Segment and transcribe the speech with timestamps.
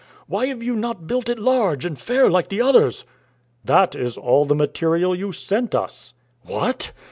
[0.25, 3.05] Why have you not built it large and fair, like the others?"
[3.63, 6.91] "That is all the material you sent us." "What!"